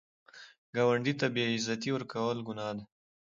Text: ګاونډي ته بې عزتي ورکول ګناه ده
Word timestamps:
ګاونډي 0.75 1.13
ته 1.19 1.27
بې 1.33 1.43
عزتي 1.55 1.89
ورکول 1.93 2.37
ګناه 2.47 2.71
ده 2.77 2.83